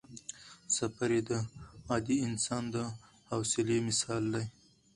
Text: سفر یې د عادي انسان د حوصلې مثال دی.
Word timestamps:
سفر 0.75 1.09
یې 1.15 1.21
د 1.29 1.31
عادي 1.89 2.17
انسان 2.27 2.63
د 2.73 2.75
حوصلې 3.29 3.77
مثال 3.87 4.23
دی. 4.33 4.45